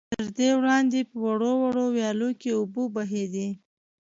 تر 0.11 0.25
دې 0.37 0.49
وړاندې 0.59 0.99
په 1.09 1.15
وړو 1.25 1.51
وړو 1.63 1.85
ويالو 1.95 2.29
کې 2.41 2.49
اوبه 2.57 2.83
بهېدې. 2.95 3.49